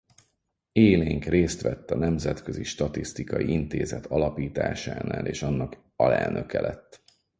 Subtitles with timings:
[0.71, 7.03] Élénk részt vett a nemzetközi statisztikai intézet alapításánál és annak alelnöke lett.